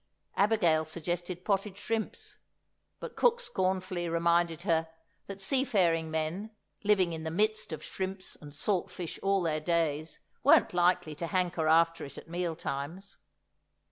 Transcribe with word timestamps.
Abigail 0.35 0.83
suggested 0.83 1.45
potted 1.45 1.77
shrimps; 1.77 2.37
but 2.99 3.15
cook 3.15 3.39
scornfully 3.39 4.09
reminded 4.09 4.63
her 4.63 4.89
that 5.27 5.39
seafaring 5.39 6.09
men, 6.09 6.49
living 6.83 7.13
in 7.13 7.23
the 7.23 7.29
midst 7.29 7.71
of 7.71 7.83
shrimps 7.83 8.35
and 8.41 8.51
salt 8.51 8.89
fish 8.89 9.19
all 9.21 9.43
their 9.43 9.59
days, 9.61 10.17
weren't 10.43 10.73
likely 10.73 11.13
to 11.13 11.27
hanker 11.27 11.67
after 11.67 12.03
it 12.03 12.17
at 12.17 12.27
meal 12.27 12.55
times. 12.55 13.19